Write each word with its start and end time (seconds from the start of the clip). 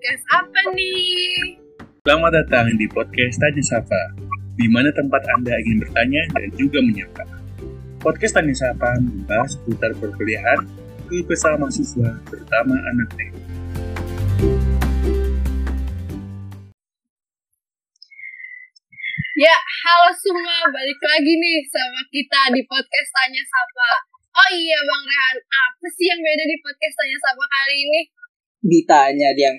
podcast 0.00 0.24
apa 0.32 0.60
nih? 0.72 1.60
Selamat 2.08 2.32
datang 2.32 2.72
di 2.80 2.88
podcast 2.88 3.36
Tanya 3.36 3.60
Sapa, 3.60 4.16
di 4.56 4.64
mana 4.72 4.88
tempat 4.96 5.20
Anda 5.36 5.52
ingin 5.60 5.84
bertanya 5.84 6.24
dan 6.40 6.48
juga 6.56 6.80
menyapa. 6.80 7.28
Podcast 8.00 8.32
Tanya 8.32 8.56
Sapa 8.56 8.96
membahas 8.96 9.60
seputar 9.60 9.92
perkuliahan, 10.00 10.64
kesah 11.04 11.52
mahasiswa, 11.60 12.16
terutama 12.32 12.80
anak 12.80 13.12
teknik. 13.12 13.44
Ya, 19.36 19.56
halo 19.84 20.16
semua, 20.16 20.64
balik 20.64 21.00
lagi 21.12 21.32
nih 21.36 21.60
sama 21.68 22.00
kita 22.08 22.56
di 22.56 22.64
podcast 22.64 23.10
Tanya 23.20 23.44
Sapa. 23.44 23.90
Oh 24.32 24.48
iya 24.48 24.80
Bang 24.80 25.04
Rehan, 25.04 25.36
apa 25.44 25.86
sih 25.92 26.08
yang 26.08 26.24
beda 26.24 26.44
di 26.48 26.56
podcast 26.64 26.96
Tanya 26.96 27.18
Sapa 27.20 27.44
kali 27.44 27.76
ini? 27.84 28.00
ditanya 28.60 29.32
yang 29.36 29.56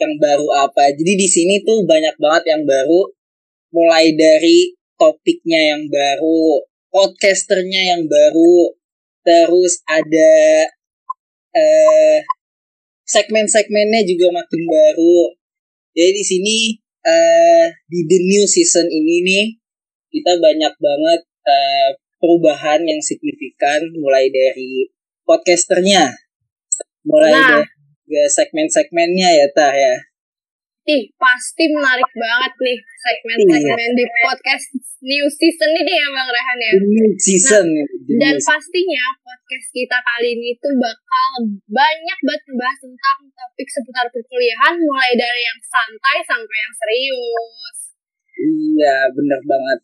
yang 0.00 0.14
baru 0.16 0.48
apa. 0.66 0.90
Jadi 0.96 1.12
di 1.14 1.28
sini 1.28 1.60
tuh 1.62 1.84
banyak 1.84 2.16
banget 2.16 2.44
yang 2.56 2.62
baru, 2.64 3.12
mulai 3.76 4.16
dari 4.16 4.72
topiknya 4.96 5.76
yang 5.76 5.82
baru, 5.92 6.64
podcasternya 6.90 7.96
yang 7.96 8.02
baru, 8.08 8.74
terus 9.22 9.84
ada 9.86 10.32
eh 11.54 12.18
segmen-segmennya 13.04 14.02
juga 14.08 14.32
makin 14.40 14.62
baru. 14.64 15.36
Jadi 15.92 16.10
di 16.16 16.24
sini 16.24 16.56
eh 17.04 17.66
di 17.88 18.00
the 18.08 18.18
new 18.24 18.44
season 18.48 18.86
ini 18.88 19.16
nih 19.24 19.46
kita 20.10 20.36
banyak 20.36 20.74
banget 20.76 21.20
eh, 21.46 21.90
perubahan 22.20 22.84
yang 22.84 23.00
signifikan 23.00 23.80
mulai 23.96 24.28
dari 24.28 24.90
podcasternya, 25.24 26.12
mulai 27.06 27.32
Nah. 27.32 27.48
dari 27.62 27.79
juga 28.10 28.26
segmen-segmennya 28.26 29.30
ya 29.38 29.46
tah 29.54 29.70
ya. 29.70 29.94
Ih, 30.90 31.06
pasti 31.14 31.70
menarik 31.70 32.10
banget 32.10 32.52
nih 32.58 32.78
segmen-segmen 32.82 33.90
di 33.94 34.04
podcast 34.26 34.66
new 34.98 35.26
season 35.30 35.70
ini 35.78 35.94
ya 35.94 36.08
Bang 36.10 36.26
Rehan 36.26 36.58
ya. 36.58 36.72
New 36.82 37.14
season. 37.14 37.66
the 37.70 38.18
Dan 38.18 38.34
new 38.34 38.42
pastinya 38.42 39.06
podcast 39.22 39.68
kita 39.70 39.94
kali 40.02 40.34
ini 40.34 40.58
tuh 40.58 40.74
bakal 40.74 41.30
banyak 41.70 42.18
banget 42.26 42.42
membahas 42.50 42.78
tentang 42.82 43.18
topik 43.30 43.68
seputar 43.70 44.06
perkuliahan 44.10 44.74
mulai 44.82 45.14
dari 45.14 45.42
yang 45.46 45.60
santai 45.62 46.18
sampai 46.26 46.56
yang 46.58 46.74
serius. 46.74 47.76
Iya, 48.40 48.96
bener 49.14 49.40
banget. 49.46 49.78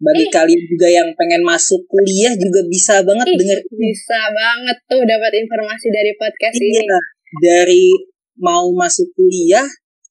Bagi 0.00 0.26
Ih. 0.26 0.32
kalian 0.32 0.62
juga 0.66 0.88
yang 0.90 1.08
pengen 1.14 1.44
masuk 1.46 1.84
kuliah 1.86 2.32
juga 2.34 2.64
bisa 2.66 3.04
banget 3.06 3.30
Ih, 3.30 3.38
denger 3.38 3.58
bisa 3.68 4.20
banget 4.32 4.78
tuh 4.88 5.04
dapat 5.04 5.32
informasi 5.38 5.86
dari 5.92 6.10
podcast 6.18 6.56
Iya, 6.58 6.66
ini. 6.66 7.19
Dari 7.38 7.94
mau 8.40 8.66
masuk 8.74 9.06
kuliah, 9.14 9.66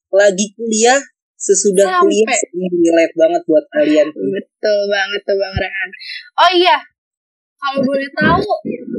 lagi 0.08 0.46
kuliah, 0.56 1.00
sesudah 1.36 1.88
Sampai. 1.88 2.04
kuliah 2.08 2.38
ini 2.56 2.68
relate 2.88 3.16
banget 3.16 3.42
buat 3.44 3.66
kalian. 3.76 4.08
Betul 4.08 4.80
banget 4.88 5.20
tuh 5.28 5.36
Bang 5.36 5.56
Rehan. 5.56 5.90
Oh 6.40 6.50
iya, 6.56 6.78
kalau 7.60 7.80
boleh 7.84 8.10
tahu 8.16 8.48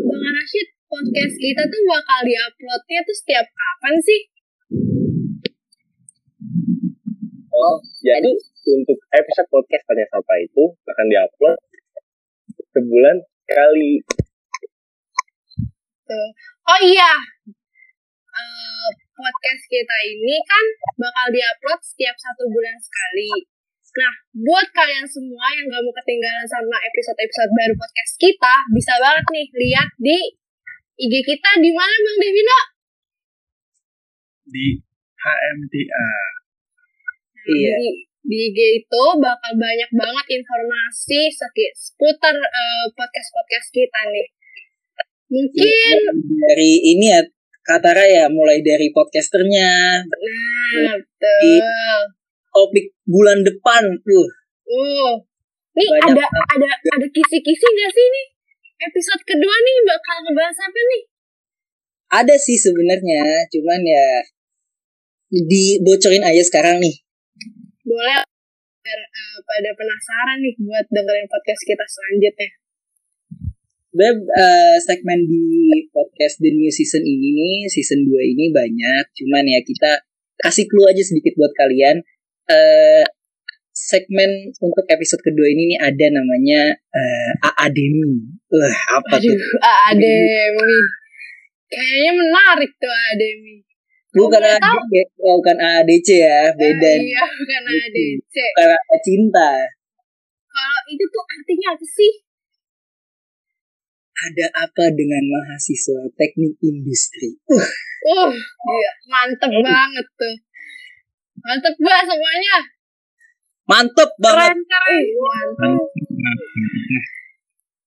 Bang 0.06 0.24
Rashid, 0.38 0.68
podcast 0.86 1.36
kita 1.42 1.64
tuh 1.66 1.82
bakal 1.90 2.20
diuploadnya 2.28 3.00
tuh 3.08 3.16
setiap 3.18 3.46
kapan 3.50 3.96
sih? 4.04 4.22
Oh, 7.52 7.78
jadi 8.02 8.32
untuk 8.74 8.98
episode 9.14 9.50
podcast 9.50 9.84
Tanya 9.86 10.06
Sapa 10.10 10.36
itu 10.42 10.64
akan 10.88 11.06
diupload 11.10 11.58
sebulan 12.72 13.18
sekali. 13.46 13.92
Tuh. 16.06 16.30
Oh 16.62 16.80
iya, 16.82 17.12
Eh, 18.42 18.90
podcast 19.14 19.64
kita 19.70 19.98
ini 20.10 20.36
kan 20.42 20.66
bakal 20.98 21.30
diupload 21.30 21.80
setiap 21.86 22.18
satu 22.18 22.50
bulan 22.50 22.78
sekali. 22.82 23.30
Nah, 23.92 24.14
buat 24.34 24.68
kalian 24.72 25.04
semua 25.06 25.52
yang 25.52 25.68
gak 25.68 25.84
mau 25.84 25.94
ketinggalan 26.00 26.48
sama 26.48 26.78
episode-episode 26.80 27.52
baru 27.52 27.74
podcast 27.76 28.14
kita, 28.18 28.56
bisa 28.72 28.94
banget 29.04 29.26
nih 29.36 29.48
lihat 29.52 29.90
di 30.00 30.18
IG 30.96 31.14
kita 31.28 31.50
di 31.60 31.72
mana 31.76 31.92
Bang 31.92 32.18
Devino? 32.24 32.60
Di 34.48 34.68
HMTA. 35.20 36.10
Iya. 37.52 37.74
Di, 37.78 37.90
di 38.26 38.38
IG 38.48 38.60
itu 38.80 39.04
bakal 39.20 39.52
banyak 39.60 39.92
banget 39.92 40.26
informasi 40.40 41.28
seputar 41.76 42.36
eh, 42.40 42.86
podcast-podcast 42.96 43.68
kita 43.76 44.02
nih. 44.08 44.28
Mungkin, 45.32 45.96
Dari 46.48 46.72
ini 46.96 47.08
ya, 47.08 47.24
Katara 47.62 48.02
ya, 48.10 48.26
mulai 48.26 48.66
dari 48.66 48.90
podcasternya, 48.90 50.02
nah, 50.02 50.98
betul. 50.98 51.62
topik 52.50 52.90
bulan 53.06 53.46
depan, 53.46 53.86
tuh. 54.02 54.28
Uh, 54.66 55.14
nih 55.78 55.88
Banyak 55.88 56.18
ada 56.18 56.26
ada 56.58 56.70
ada 56.74 57.08
kisi-kisi 57.14 57.68
nggak 57.70 57.92
sih 57.94 58.08
nih? 58.10 58.26
Episode 58.82 59.22
kedua 59.30 59.56
nih 59.62 59.76
bakal 59.86 60.16
ngebahas 60.26 60.58
apa 60.58 60.80
nih? 60.82 61.02
Ada 62.12 62.36
sih 62.42 62.58
sebenarnya, 62.58 63.46
cuman 63.54 63.82
ya 63.86 64.08
dibocorin 65.32 66.26
aja 66.26 66.44
sekarang 66.44 66.82
nih. 66.82 66.96
Boleh 67.86 68.26
biar 68.82 69.02
eh, 69.06 69.38
pada 69.46 69.70
penasaran 69.78 70.38
nih 70.42 70.56
buat 70.66 70.86
dengerin 70.90 71.28
podcast 71.30 71.62
kita 71.62 71.86
selanjutnya. 71.86 72.50
Web 73.92 74.18
eh, 74.24 74.78
segmen 74.80 75.28
di 75.28 75.68
podcast 75.92 76.40
The 76.40 76.48
New 76.48 76.72
Season 76.72 77.04
ini 77.04 77.36
nih, 77.36 77.68
season 77.68 78.08
2 78.08 78.08
ini 78.24 78.48
banyak. 78.48 79.04
Cuman 79.20 79.44
ya 79.44 79.60
kita 79.60 80.00
kasih 80.40 80.64
clue 80.72 80.88
aja 80.88 81.04
sedikit 81.04 81.36
buat 81.36 81.52
kalian. 81.60 82.00
Eh 82.48 83.04
segmen 83.72 84.32
untuk 84.64 84.88
episode 84.88 85.20
kedua 85.20 85.48
ini 85.52 85.76
nih 85.76 85.80
ada 85.84 86.08
namanya 86.16 86.72
eh, 86.72 87.32
AADMI. 87.52 88.16
Wah, 88.48 88.78
apa 88.96 89.20
Aduh, 89.20 89.28
tuh? 89.28 89.60
Ademi. 89.92 90.80
Kayaknya 91.68 92.12
menarik 92.16 92.72
tuh 92.80 92.94
Ademi. 93.12 93.60
Bukan? 94.12 94.40
AADC, 94.44 95.24
oh, 95.24 95.40
bukan 95.40 95.56
AADC 95.56 96.08
ya, 96.20 96.52
beda. 96.56 96.92
Ah, 96.92 97.00
iya, 97.00 97.24
bukan 97.32 97.62
ADC. 97.64 98.36
Bukan 98.36 98.70
AA 98.76 98.98
cinta. 99.04 99.52
Kalau 100.52 100.80
itu 100.92 101.04
tuh 101.08 101.24
artinya 101.32 101.68
apa 101.76 101.86
sih? 101.88 102.12
Ada 104.22 104.46
apa 104.70 104.86
dengan 104.94 105.24
mahasiswa 105.26 106.06
teknik 106.14 106.54
industri? 106.62 107.42
Uh, 107.50 107.66
Uh, 108.02 108.34
iya, 108.34 108.92
mantep 109.14 109.54
banget 109.62 110.08
tuh. 110.18 110.36
Mantep 111.38 111.76
banget 111.78 112.06
semuanya. 112.10 112.58
mantep 113.70 114.10
banget. 114.18 114.58
Keren-keren. 114.58 115.06
Mantep. 115.22 115.74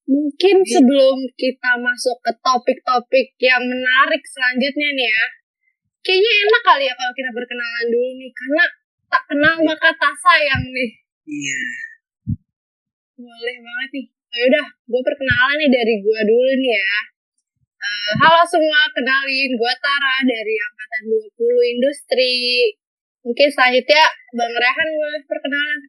Mungkin 0.06 0.56
sebelum 0.62 1.18
kita 1.34 1.70
masuk 1.82 2.14
ke 2.22 2.30
topik-topik 2.38 3.34
yang 3.42 3.58
menarik 3.66 4.22
selanjutnya 4.22 4.88
nih 4.94 5.08
ya. 5.10 5.26
Kayaknya 6.06 6.32
enak 6.46 6.62
kali 6.62 6.84
ya 6.86 6.94
kalau 6.94 7.12
kita 7.18 7.30
berkenalan 7.34 7.86
dulu 7.90 8.10
nih. 8.14 8.30
Karena 8.30 8.64
tak 9.10 9.22
kenal 9.26 9.54
maka 9.66 9.90
tak 9.98 10.14
sayang 10.14 10.64
nih. 10.70 10.90
Iya. 11.26 11.62
Boleh 13.18 13.56
banget 13.58 13.90
nih. 13.98 14.06
Oh, 14.34 14.42
yaudah, 14.42 14.66
gue 14.66 15.02
perkenalan 15.06 15.56
nih 15.62 15.70
dari 15.70 15.94
gue 16.02 16.20
dulu 16.26 16.52
nih 16.58 16.74
ya. 16.74 16.94
Eh, 17.70 18.12
halo 18.18 18.42
semua, 18.42 18.82
kenalin 18.90 19.54
gue 19.54 19.72
Tara 19.78 20.16
dari 20.26 20.54
Angkatan 20.58 21.02
20 21.38 21.74
Industri. 21.78 22.34
Mungkin 23.22 23.46
selanjutnya 23.54 24.02
Bang 24.34 24.50
Rehan 24.58 24.88
boleh 24.90 25.22
perkenalan. 25.30 25.80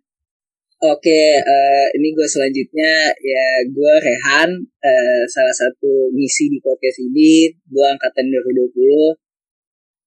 Oke, 0.78 1.42
eh, 1.42 1.86
ini 1.98 2.14
gue 2.14 2.28
selanjutnya 2.30 3.18
ya 3.18 3.66
gue 3.66 3.94
Rehan, 4.06 4.50
eh, 4.62 5.26
salah 5.26 5.56
satu 5.66 6.14
misi 6.14 6.46
di 6.46 6.62
podcast 6.62 7.02
ini, 7.02 7.50
gue 7.50 7.88
angkatan 7.98 8.30
2020. 8.30 9.18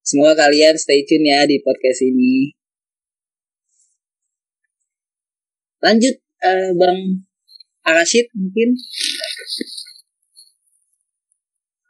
Semoga 0.07 0.47
kalian 0.47 0.79
stay 0.79 1.03
tune 1.03 1.27
ya 1.27 1.43
di 1.43 1.59
podcast 1.59 2.07
ini. 2.07 2.55
Lanjut, 5.83 6.15
eh, 6.23 6.71
Bang 6.79 7.27
Arasid 7.89 8.27
mungkin. 8.37 8.77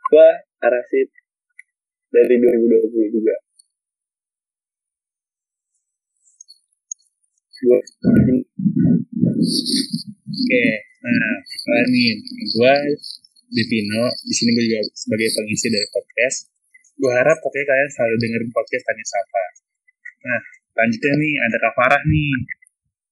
Gua 0.08 0.28
Arasid 0.62 1.08
dari 2.14 2.34
2020 2.38 3.14
juga. 3.18 3.34
Gua 7.58 7.78
Oke, 10.28 10.64
nah 11.04 11.82
nih 11.90 12.10
gue 12.24 12.74
Devino, 13.48 14.04
di 14.24 14.34
sini 14.36 14.50
gue 14.54 14.64
juga 14.70 14.80
sebagai 14.92 15.28
pengisi 15.34 15.66
dari 15.72 15.86
podcast. 15.88 16.48
Gue 16.98 17.12
harap 17.14 17.36
pokoknya 17.40 17.66
kalian 17.66 17.90
selalu 17.90 18.14
dengerin 18.20 18.50
podcast 18.52 18.84
Tanya 18.84 19.06
Sapa. 19.06 19.44
Nah, 20.28 20.40
lanjutnya 20.78 21.14
nih 21.16 21.32
ada 21.48 21.56
Kak 21.62 21.72
Farah 21.78 22.02
nih. 22.04 22.32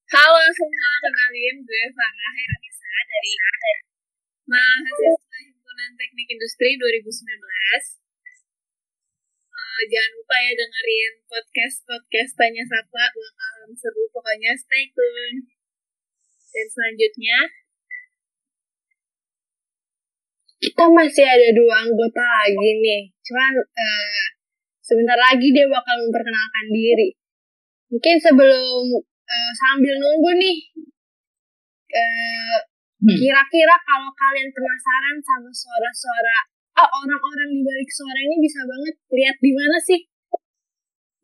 Halo 0.06 0.38
semua, 0.54 0.90
kenalin 1.02 1.66
gue 1.66 1.82
Farah 1.90 2.32
Heranisa 2.38 2.94
dari 3.10 3.32
mahasiswa 4.46 5.38
Himpunan 5.50 5.98
Teknik 5.98 6.30
Industri 6.30 6.78
2019. 6.78 7.26
Eh, 9.50 9.82
jangan 9.90 10.10
lupa 10.14 10.36
ya 10.46 10.52
dengerin 10.54 11.12
podcast 11.26 11.82
podcast 11.90 12.38
tanya 12.38 12.62
sapa 12.62 13.02
bakalan 13.18 13.74
seru. 13.74 14.06
Pokoknya 14.14 14.54
stay 14.54 14.86
tune. 14.94 15.50
Dan 16.54 16.66
selanjutnya 16.70 17.38
kita 20.62 20.86
masih 20.86 21.26
ada 21.26 21.50
dua 21.50 21.82
anggota 21.82 22.22
lagi 22.22 22.70
nih. 22.78 23.10
Cuman 23.26 23.58
eh, 23.58 24.24
sebentar 24.86 25.18
lagi 25.18 25.50
dia 25.50 25.66
bakal 25.66 25.98
memperkenalkan 26.06 26.66
diri. 26.70 27.10
Mungkin 27.90 28.22
sebelum 28.22 29.02
eh, 29.26 29.50
sambil 29.54 29.94
nunggu 29.98 30.30
nih. 30.38 30.56
Eh, 31.90 32.58
Hmm. 32.96 33.12
kira-kira 33.12 33.76
kalau 33.84 34.08
kalian 34.08 34.48
penasaran 34.56 35.20
sama 35.20 35.52
suara-suara 35.52 36.36
ah 36.80 36.88
orang-orang 36.88 37.52
di 37.52 37.60
balik 37.60 37.90
suara 37.92 38.16
ini 38.16 38.40
bisa 38.40 38.64
banget 38.64 38.96
lihat 39.12 39.36
di 39.36 39.52
mana 39.52 39.76
sih? 39.76 40.00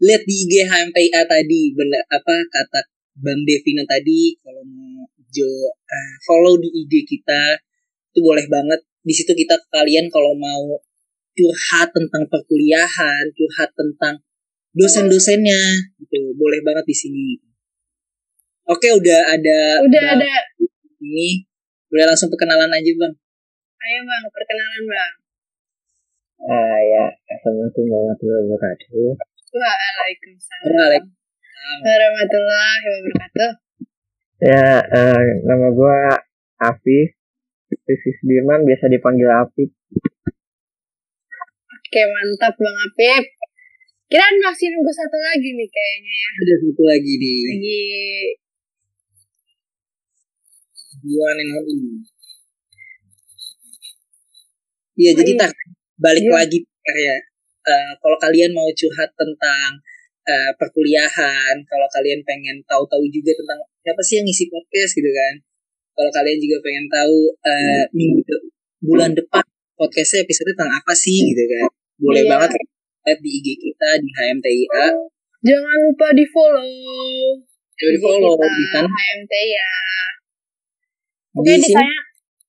Lihat 0.05 0.23
di 0.29 0.35
IG 0.45 0.53
HMTIA 0.69 1.25
tadi 1.25 1.73
bener 1.73 2.05
apa 2.13 2.35
kata 2.53 2.81
Bang 3.25 3.41
Devina 3.49 3.89
tadi 3.89 4.37
kalau 4.45 4.61
mau 4.69 5.09
jo 5.33 5.49
eh, 5.73 6.13
follow 6.29 6.61
di 6.61 6.69
IG 6.85 7.09
kita 7.09 7.57
itu 8.13 8.21
boleh 8.21 8.45
banget. 8.53 8.81
Di 9.01 9.13
situ 9.17 9.33
kita 9.33 9.57
kalian 9.73 10.13
kalau 10.13 10.37
mau 10.37 10.77
curhat 11.33 11.89
tentang 11.97 12.29
perkuliahan 12.29 13.33
curhat 13.33 13.73
tentang 13.73 14.21
dosen-dosennya 14.77 15.63
gitu. 16.05 16.37
Boleh 16.37 16.61
banget 16.61 16.85
di 16.85 16.97
sini 16.97 17.25
oke 18.69 18.89
udah 18.99 19.21
ada 19.35 19.59
udah 19.83 20.03
Bang 20.15 20.23
ada. 20.23 20.35
ini? 21.03 21.47
Udah 21.93 22.05
langsung 22.09 22.31
perkenalan 22.33 22.71
aja 22.73 22.93
bang. 22.95 23.15
Ayo 23.83 23.99
bang 24.07 24.25
perkenalan 24.31 24.83
bang. 24.87 25.13
Ah 26.43 26.79
ya, 26.83 27.05
assalamualaikum 27.39 27.87
warahmatullahi 27.87 28.43
wabarakatuh. 28.51 29.15
Waalaikumsalam. 29.55 30.63
Waalaikumsalam. 30.75 31.79
warahmatullahi 31.87 32.85
wabarakatuh. 32.91 33.51
Ya, 34.43 34.67
eh, 34.83 35.27
nama 35.47 35.67
gua 35.71 36.19
Afif. 36.59 37.15
Afif 37.71 38.15
Sudirman 38.19 38.67
biasa 38.67 38.91
dipanggil 38.91 39.31
Afif. 39.31 39.71
oke 41.73 42.03
mantap 42.09 42.57
bang 42.57 42.77
Apip 42.89 43.25
kita 44.13 44.29
masih 44.45 44.69
nunggu 44.69 44.93
satu 44.93 45.17
lagi 45.17 45.57
nih 45.57 45.69
kayaknya 45.73 46.13
ya. 46.13 46.29
Ada 46.37 46.55
satu 46.61 46.83
lagi 46.85 47.13
nih. 47.17 47.39
Lagi 47.49 47.81
dua 51.03 51.29
nih 51.35 51.47
Nodi. 51.49 51.77
Iya, 54.93 55.11
Oh, 55.11 55.15
jadi 55.19 55.33
iya. 55.33 55.41
tak 55.41 55.51
balik 55.99 56.25
Iya. 56.25 56.35
lagi 56.35 56.59
ya. 56.85 57.17
Eh, 57.63 57.91
kalau 57.97 58.19
kalian 58.19 58.51
mau 58.53 58.69
curhat 58.71 59.11
tentang 59.15 59.71
eh, 60.23 60.51
perkuliahan, 60.55 61.55
kalau 61.67 61.89
kalian 61.91 62.23
pengen 62.23 62.63
tahu-tahu 62.63 63.03
juga 63.11 63.35
tentang 63.35 63.59
siapa 63.83 63.99
sih 63.99 64.15
yang 64.17 64.27
ngisi 64.27 64.47
podcast 64.47 64.95
gitu 64.95 65.11
kan. 65.11 65.35
Kalau 65.93 66.11
kalian 66.11 66.39
juga 66.39 66.63
pengen 66.63 66.87
tahu 66.87 67.17
eh, 67.43 67.83
minggu 67.91 68.23
de- 68.23 68.47
bulan 68.83 69.11
depan 69.13 69.43
podcastnya 69.75 70.23
episode 70.23 70.55
tentang 70.55 70.71
apa 70.73 70.95
sih 70.95 71.27
gitu 71.27 71.43
kan. 71.51 71.67
Boleh 71.99 72.23
Iya. 72.23 72.31
banget 72.31 72.51
lihat 73.03 73.19
di 73.19 73.31
IG 73.35 73.47
kita 73.59 73.89
di 73.99 74.09
HMTIA. 74.11 74.85
jangan 75.43 75.79
lupa 75.83 76.07
di 76.15 76.23
follow 76.31 76.71
Coba 77.75 77.91
di 77.91 77.99
follow 77.99 78.35
di 78.39 78.47
kita 78.63 78.81
ya 81.33 81.39
Di 81.39 81.41
oke 81.41 81.53
di 81.55 81.63
sini 81.63 81.75
saya 81.75 81.99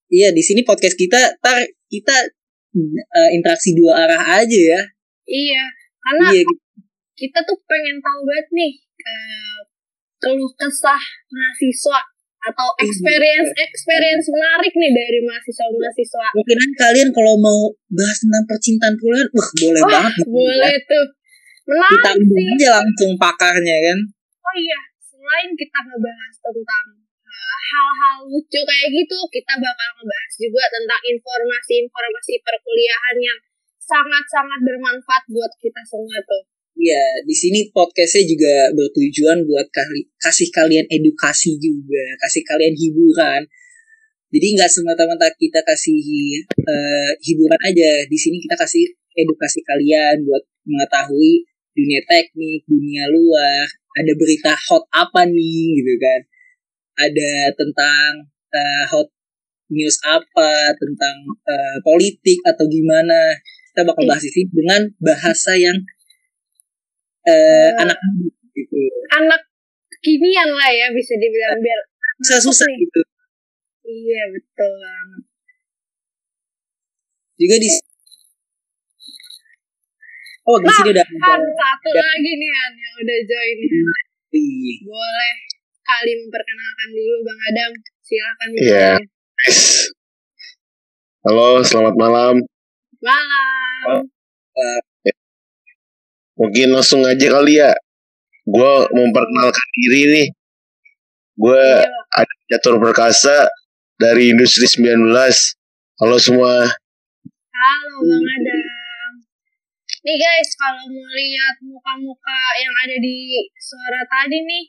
Iya 0.09 0.30
di 0.30 0.44
sini 0.44 0.62
podcast 0.62 0.94
kita 0.94 1.18
tar 1.39 1.57
kita 1.88 2.15
eh, 2.74 3.30
interaksi 3.33 3.74
dua 3.74 3.97
arah 4.00 4.21
aja 4.38 4.59
ya. 4.69 4.81
iya 5.25 5.63
karena 6.00 6.30
Iya 6.30 6.44
kita 7.15 7.39
tuh 7.41 7.57
pengen 7.63 7.97
tahu 7.97 8.19
banget 8.24 8.47
nih 8.51 8.74
eh, 9.00 9.57
keluh 10.19 10.51
kesah 10.53 11.01
mahasiswa 11.27 12.00
atau 12.44 12.68
Iya. 12.75 12.83
experience 12.83 13.50
experience 13.56 14.25
menarik 14.27 14.74
nih 14.74 14.91
dari 14.91 15.19
mahasiswa 15.24 15.65
mahasiswa 15.71 16.25
mungkin 16.36 16.57
kalian 16.75 17.09
kalau 17.09 17.33
mau 17.39 17.59
bahas 17.89 18.18
tentang 18.19 18.44
percintaan 18.45 18.94
kuliah, 19.00 19.24
wah 19.31 19.50
boleh 19.56 19.81
Wah, 19.81 19.89
banget. 19.89 20.13
gitu, 20.19 20.29
boleh 20.29 20.75
ya. 20.75 20.86
tuh 20.86 21.06
Kita 21.63 21.71
menarik 21.71 22.19
undang 22.19 22.36
sih 22.36 22.45
aja 22.53 22.69
langsung 22.77 23.12
pakarnya 23.15 23.77
kan. 23.79 24.00
oh 24.44 24.56
iya 24.59 24.79
selain 25.00 25.50
kita 25.56 25.77
ngebahas 25.81 26.33
tentang 26.38 26.86
hal-hal 27.74 28.18
lucu 28.30 28.59
kayak 28.62 28.89
gitu 28.94 29.18
kita 29.33 29.53
bakal 29.57 29.89
ngebahas 29.97 30.33
juga 30.38 30.63
tentang 30.69 31.01
informasi-informasi 31.01 32.33
perkuliahan 32.44 33.18
yang 33.19 33.39
sangat-sangat 33.83 34.59
bermanfaat 34.63 35.24
buat 35.31 35.51
kita 35.59 35.81
semua 35.85 36.18
tuh 36.24 36.44
Iya, 36.74 37.21
di 37.21 37.35
sini 37.38 37.69
podcastnya 37.69 38.25
juga 38.25 38.74
bertujuan 38.74 39.45
buat 39.45 39.69
kali, 39.69 40.09
kasih 40.18 40.50
kalian 40.50 40.89
edukasi 40.89 41.53
juga, 41.62 42.18
kasih 42.25 42.41
kalian 42.41 42.74
hiburan. 42.74 43.45
Jadi 44.33 44.47
nggak 44.57 44.71
semata-mata 44.74 45.29
kita 45.38 45.62
kasih 45.62 46.01
eh, 46.50 47.12
hiburan 47.29 47.62
aja. 47.62 48.09
Di 48.09 48.18
sini 48.18 48.41
kita 48.41 48.57
kasih 48.57 48.89
edukasi 49.13 49.62
kalian 49.62 50.25
buat 50.25 50.41
mengetahui 50.65 51.45
dunia 51.77 52.01
teknik, 52.09 52.65
dunia 52.65 53.06
luar, 53.13 53.69
ada 53.94 54.12
berita 54.18 54.57
hot 54.57 54.89
apa 54.89 55.29
nih 55.29 55.77
gitu 55.77 55.94
kan. 56.01 56.21
Ada 56.94 57.34
tentang 57.57 58.10
eh, 58.54 58.84
hot 58.94 59.10
news 59.74 59.98
apa, 60.06 60.74
tentang 60.78 61.16
eh, 61.48 61.78
politik 61.81 62.40
atau 62.45 62.66
gimana. 62.69 63.38
Kita 63.74 63.81
bakal 63.90 64.06
bahas 64.06 64.22
di 64.22 64.31
sini 64.31 64.50
dengan 64.54 64.81
bahasa 65.01 65.51
yang 65.57 65.78
eh, 67.28 67.69
anak 67.81 67.98
muda 68.16 68.36
gitu. 68.54 68.78
anak 69.18 69.42
kekinian 69.90 70.50
lah 70.54 70.69
ya 70.72 70.88
bisa 70.94 71.13
dibilang 71.18 71.57
biar 71.60 71.80
Susah 72.24 72.40
susah 72.40 72.66
nih. 72.69 72.78
gitu. 72.86 73.01
iya 73.84 74.22
betul 74.31 74.72
banget 74.80 75.24
Juga 77.39 77.56
di 77.60 77.69
Oh, 80.44 80.60
di 80.60 80.68
Nah, 80.68 80.75
sini 80.75 80.89
udah 80.92 81.06
Han 81.07 81.42
satu 81.56 81.89
lagi 81.96 82.31
nih 82.36 82.51
Han 82.51 82.72
yang 82.75 82.94
udah 83.00 83.19
join. 83.24 83.57
Ih, 84.36 84.75
boleh 84.84 85.34
kali 85.84 86.12
memperkenalkan 86.18 86.90
dulu 86.92 87.16
Bang 87.22 87.40
Adam 87.52 87.72
silakan 88.02 88.48
Bang 88.50 88.63
Iya. 88.63 88.88
Adam. 88.96 89.04
Halo, 91.24 91.50
selamat 91.63 91.96
malam. 91.96 92.36
malam 93.00 94.02
Mungkin 96.34 96.68
langsung 96.74 97.06
aja 97.06 97.28
kali 97.30 97.62
ya. 97.62 97.72
Gue 98.44 98.74
memperkenalkan 98.92 99.68
diri 99.78 100.02
nih. 100.10 100.28
Gue 101.38 101.62
Iya, 101.62 101.88
ada 102.12 102.34
catur 102.52 102.75
perkasa 102.82 103.48
dari 103.96 104.34
Industri 104.34 104.68
19. 104.68 105.56
Halo 106.02 106.18
semua. 106.18 106.68
halo 107.54 107.96
Bang 108.04 108.25
Adam 108.28 108.84
nih 110.04 110.20
guys 110.20 110.52
kalau 110.60 110.84
mau 110.92 111.08
lihat 111.16 111.56
muka-muka 111.63 112.38
yang 112.60 112.74
ada 112.84 112.98
di 113.00 113.40
suara 113.56 114.04
tadi 114.04 114.44
nih 114.44 114.68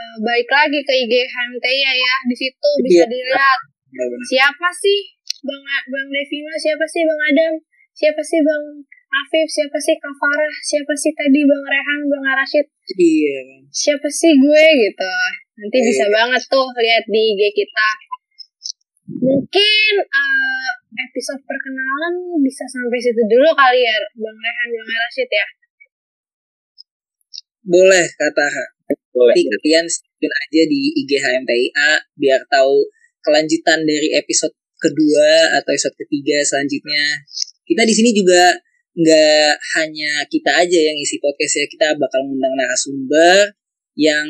eh, 0.00 0.14
balik 0.24 0.48
lagi 0.48 0.80
ke 0.80 0.92
IG 1.04 1.12
HMTIA 1.28 1.92
ya 1.92 2.14
di 2.24 2.34
situ 2.36 2.70
bisa 2.80 3.04
dilihat 3.04 3.60
siapa 4.24 4.68
sih 4.72 5.00
Bang 5.40 5.64
Bang 5.64 6.08
Devino, 6.12 6.52
siapa 6.60 6.84
sih 6.84 7.02
Bang 7.08 7.20
Adam, 7.32 7.52
siapa 7.96 8.20
sih 8.20 8.40
Bang 8.44 8.64
Afif, 9.10 9.48
siapa 9.50 9.78
sih 9.80 9.96
Kak 9.98 10.14
Farah, 10.20 10.54
siapa 10.62 10.92
sih 10.94 11.10
tadi 11.16 11.42
Bang 11.48 11.64
Rehan, 11.64 12.00
Bang 12.06 12.24
Rashid, 12.36 12.66
Iya. 12.94 13.64
siapa 13.72 14.06
sih 14.06 14.36
gue 14.36 14.64
gitu. 14.84 15.10
Nanti 15.58 15.76
Iya. 15.80 15.86
bisa 15.90 16.04
banget 16.12 16.42
tuh 16.46 16.68
lihat 16.78 17.04
di 17.08 17.20
IG 17.34 17.42
kita. 17.56 17.88
Mungkin 19.10 19.92
eh, 19.98 20.70
episode 21.10 21.42
perkenalan 21.42 22.14
bisa 22.44 22.62
sampai 22.70 23.00
situ 23.02 23.22
dulu 23.26 23.50
kali 23.56 23.80
ya, 23.82 23.96
Bang 24.14 24.38
Rehan, 24.38 24.68
Bang 24.76 24.90
Rashid 24.92 25.30
ya. 25.32 25.46
Boleh 27.66 28.06
kata. 28.14 28.46
Nanti 28.90 29.42
kalian 29.46 29.86
stay 29.86 30.10
tune 30.20 30.34
aja 30.34 30.62
di 30.68 30.80
IG 30.96 31.10
HMTIA 31.20 31.90
biar 32.16 32.40
tahu 32.48 32.88
kelanjutan 33.20 33.84
dari 33.84 34.16
episode 34.16 34.54
kedua 34.80 35.60
atau 35.60 35.70
episode 35.76 35.96
ketiga 36.00 36.40
selanjutnya. 36.44 37.24
Kita 37.68 37.82
di 37.84 37.94
sini 37.94 38.10
juga 38.16 38.56
nggak 38.90 39.52
hanya 39.78 40.26
kita 40.26 40.50
aja 40.66 40.78
yang 40.90 40.96
isi 40.98 41.20
podcast 41.22 41.62
ya, 41.62 41.66
kita 41.68 41.86
bakal 41.94 42.26
mengundang 42.26 42.54
narasumber 42.58 43.54
yang 43.94 44.26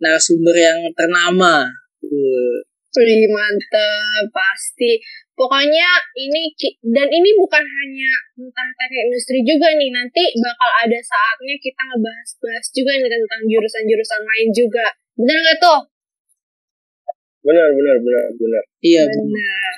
narasumber 0.00 0.54
yang 0.54 0.78
ternama. 0.94 1.68
Tuh. 2.00 2.64
Wih, 2.98 3.30
mantep, 3.30 4.26
pasti. 4.32 4.98
Pokoknya 5.38 5.88
ini, 6.18 6.50
dan 6.82 7.06
ini 7.06 7.30
bukan 7.38 7.62
hanya 7.62 8.10
tentang 8.34 8.68
teknik 8.74 9.06
industri 9.06 9.38
juga 9.46 9.70
nih, 9.70 9.94
nanti 9.94 10.34
bakal 10.42 10.70
ada 10.82 10.98
saatnya 10.98 11.54
kita 11.62 11.78
ngebahas-bahas 11.78 12.66
juga 12.74 12.92
nih 12.98 13.06
tentang 13.06 13.40
jurusan-jurusan 13.46 14.20
lain 14.26 14.48
juga. 14.50 14.86
Bener 15.14 15.38
nggak 15.38 15.58
tuh? 15.62 15.80
Benar, 17.46 17.70
benar, 17.70 17.96
benar, 18.02 18.26
benar. 18.34 18.62
Iya, 18.82 19.02
Bener. 19.06 19.74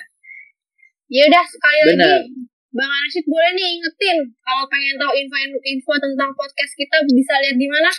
Ya 1.12 1.22
udah 1.28 1.44
sekali 1.44 1.78
Bener. 1.90 2.22
lagi 2.24 2.32
Bang 2.70 2.86
Rashid 2.86 3.26
boleh 3.26 3.50
nih 3.58 3.66
ingetin 3.82 4.30
kalau 4.46 4.64
pengen 4.70 4.94
tahu 4.94 5.10
info-info 5.10 5.92
tentang 5.98 6.30
podcast 6.38 6.72
kita 6.78 7.02
bisa 7.02 7.34
lihat 7.42 7.58
di 7.58 7.66
mana? 7.66 7.90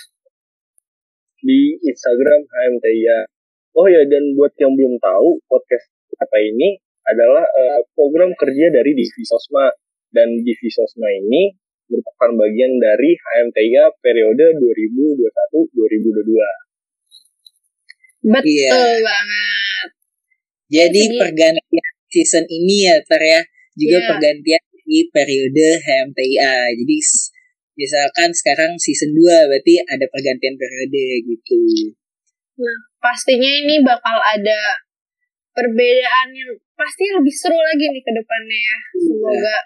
di 1.42 1.78
Instagram 1.82 2.46
HMTIA. 2.46 3.20
Oh 3.74 3.88
ya, 3.90 4.06
dan 4.06 4.38
buat 4.38 4.54
yang 4.62 4.78
belum 4.78 5.02
tahu, 5.02 5.42
podcast 5.50 5.90
apa 6.22 6.38
ini 6.38 6.78
adalah 7.04 7.44
uh, 7.44 7.80
program 7.94 8.32
kerja 8.36 8.70
dari 8.70 8.92
Divi 8.94 9.24
Sosma. 9.26 9.70
Dan 10.12 10.44
Divi 10.44 10.68
Sosma 10.68 11.08
ini 11.08 11.56
merupakan 11.88 12.32
bagian 12.36 12.72
dari 12.80 13.16
HMTIA 13.16 13.96
periode 14.00 14.46
2021-2022. 14.60 16.36
Betul 18.22 18.46
Iya. 18.46 18.72
banget. 19.02 19.90
Jadi 20.72 21.02
Jadi- 21.10 21.20
pergantian 21.20 21.88
season 22.08 22.46
ini 22.48 22.92
ya 22.92 22.96
Ter 23.04 23.22
ya 23.24 23.42
juga 23.76 23.98
Iya. 24.00 24.08
pergantian 24.16 24.64
di 24.84 25.08
periode 25.10 25.68
HMTIA. 25.80 26.76
Jadi 26.76 26.98
misalkan 27.76 28.30
sekarang 28.36 28.76
season 28.76 29.16
2 29.16 29.48
berarti 29.48 29.80
ada 29.84 30.06
pergantian 30.12 30.56
periode 30.60 31.06
gitu. 31.24 31.60
Pastinya 33.02 33.48
ini 33.48 33.82
bakal 33.82 34.20
ada 34.22 34.60
perbedaan 35.52 36.28
yang 36.32 36.52
pasti 36.76 37.06
lebih 37.12 37.34
seru 37.34 37.58
lagi 37.58 37.86
nih 37.92 38.04
ke 38.04 38.12
depannya 38.12 38.60
ya. 38.60 38.78
Semoga. 38.98 39.58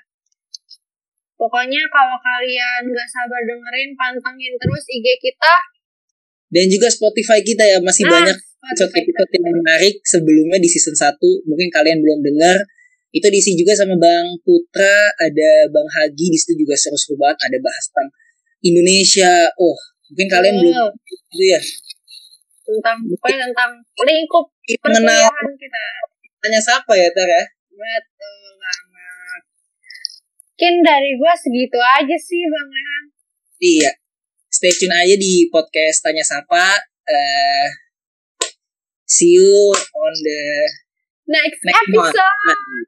Pokoknya 1.36 1.82
kalau 1.92 2.18
kalian 2.20 2.82
nggak 2.89 3.10
sabar 3.12 3.42
dengerin, 3.44 3.92
pantengin 4.00 4.54
terus 4.56 4.84
IG 4.88 5.08
kita. 5.20 5.56
Dan 6.48 6.65
juga 6.72 6.88
Spotify 6.88 7.44
kita 7.44 7.63
ya 7.68 7.77
masih 7.84 8.08
Nah, 8.08 8.13
banyak 8.22 8.38
episode-episode 8.65 9.32
yang 9.38 9.46
menarik 9.54 9.96
sebelumnya 10.01 10.58
di 10.58 10.70
season 10.70 10.96
1 10.98 11.22
mungkin 11.46 11.70
kalian 11.70 12.01
belum 12.01 12.20
dengar 12.25 12.58
itu 13.13 13.27
diisi 13.32 13.56
juga 13.56 13.77
sama 13.77 13.96
Bang 13.96 14.36
Putra 14.42 15.13
ada 15.22 15.51
Bang 15.70 15.88
Hagi 15.88 16.27
di 16.34 16.38
situ 16.38 16.65
juga 16.65 16.75
seru-seru 16.75 17.15
banget 17.15 17.38
ada 17.46 17.58
bahas 17.62 17.86
tentang 17.88 18.10
Indonesia 18.65 19.34
oh 19.62 19.77
mungkin 20.10 20.27
kalian 20.27 20.56
belum 20.60 20.74
Betul. 20.74 20.89
itu 21.38 21.46
ya 21.46 21.62
tentang 22.65 22.98
pokoknya 23.06 23.38
tentang 23.54 23.72
lingkup 24.01 24.46
mengenal 24.82 25.30
kita. 25.56 25.84
tanya 26.42 26.60
siapa 26.62 26.92
ya 26.94 27.10
Ter 27.10 27.28
ya 27.28 27.44
Betul 27.76 28.46
banget. 28.56 29.42
Mungkin 30.56 30.74
dari 30.82 31.12
gua 31.20 31.36
segitu 31.36 31.76
aja 31.76 32.18
sih 32.18 32.42
Bang 32.48 32.70
Rehan. 32.72 33.04
iya 33.60 33.92
stay 34.48 34.72
tune 34.72 34.92
aja 34.92 35.16
di 35.16 35.48
podcast 35.52 36.00
Tanya 36.02 36.24
Sapa 36.24 36.80
eh 37.06 37.68
see 39.04 39.36
you 39.36 39.72
on 39.94 40.14
the 40.24 40.44
Next, 41.26 41.58
next 41.66 41.90
month 41.90 42.14
episode. 42.14 42.86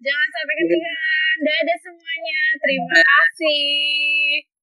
Jangan 0.00 0.28
sampai 0.32 0.54
ketinggalan. 0.56 1.36
Dadah 1.44 1.78
semuanya. 1.84 2.40
Terima 2.64 2.96
kasih. 2.96 3.60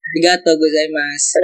Arigato 0.10 0.52
gozaimasu. 0.58 1.38